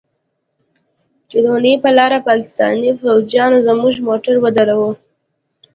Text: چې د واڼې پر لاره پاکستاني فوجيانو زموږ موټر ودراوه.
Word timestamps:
چې 1.29 1.37
د 1.43 1.45
واڼې 1.53 1.73
پر 1.83 1.91
لاره 1.97 2.19
پاکستاني 2.29 2.89
فوجيانو 2.99 3.57
زموږ 3.67 3.93
موټر 4.07 4.35
ودراوه. 4.43 4.91